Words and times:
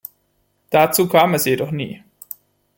Dazu 0.71 1.07
kam 1.09 1.35
es 1.35 1.45
jedoch 1.45 1.69
nie. 1.71 2.03